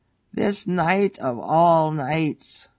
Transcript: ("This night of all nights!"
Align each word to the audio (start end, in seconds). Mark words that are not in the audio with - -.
("This 0.33 0.65
night 0.65 1.19
of 1.19 1.37
all 1.37 1.91
nights!" 1.91 2.67